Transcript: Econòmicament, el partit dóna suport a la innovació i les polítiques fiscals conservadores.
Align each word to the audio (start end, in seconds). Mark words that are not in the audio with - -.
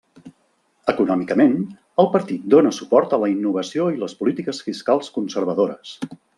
Econòmicament, 0.93 1.53
el 2.03 2.09
partit 2.15 2.49
dóna 2.55 2.73
suport 2.79 3.15
a 3.17 3.21
la 3.25 3.31
innovació 3.35 3.93
i 3.99 4.03
les 4.07 4.19
polítiques 4.23 4.65
fiscals 4.71 5.15
conservadores. 5.21 5.97